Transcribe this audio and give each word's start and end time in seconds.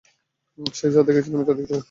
সে 0.73 0.87
যা 0.91 1.01
দেখেছিল, 1.03 1.33
আমি 1.35 1.45
তা 1.45 1.53
দেখতে 1.53 1.73
পাচ্ছি। 1.73 1.79